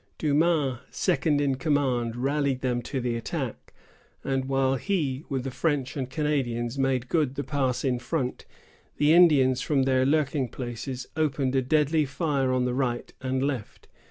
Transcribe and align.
Dumas, 0.17 0.79
second 0.89 1.39
in 1.39 1.53
command, 1.57 2.15
rallied 2.15 2.61
them 2.61 2.81
to 2.81 2.99
the 2.99 3.15
attack; 3.15 3.71
and 4.23 4.45
while 4.45 4.73
he, 4.77 5.23
with 5.29 5.43
the 5.43 5.51
French 5.51 5.95
and 5.95 6.09
Canadians, 6.09 6.75
made 6.79 7.07
good 7.07 7.35
the 7.35 7.43
pass 7.43 7.85
in 7.85 7.99
front, 7.99 8.45
the 8.97 9.13
Indians 9.13 9.61
from 9.61 9.83
their 9.83 10.03
lurking 10.03 10.47
places 10.49 11.05
opened 11.15 11.55
a 11.55 11.61
deadly 11.61 12.05
fire 12.05 12.51
on 12.51 12.65
the 12.65 12.73
right 12.73 13.13
and 13.21 13.43
left. 13.43 13.87